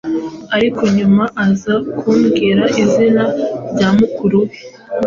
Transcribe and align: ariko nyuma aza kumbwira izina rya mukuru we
ariko 0.55 0.81
nyuma 0.97 1.23
aza 1.45 1.75
kumbwira 1.99 2.63
izina 2.83 3.23
rya 3.71 3.89
mukuru 3.97 4.39
we 4.47 4.57